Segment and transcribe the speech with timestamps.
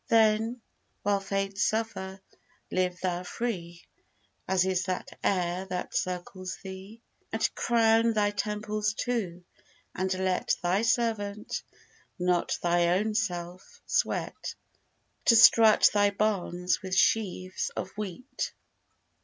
[0.07, 0.61] Then,
[1.03, 2.21] while fates suffer,
[2.71, 3.83] live thou free,
[4.47, 9.43] As is that air that circles thee; And crown thy temples too;
[9.93, 11.61] and let Thy servant,
[12.17, 14.55] not thy own self, sweat,
[15.25, 18.53] To strut thy barns with sheaves of wheat.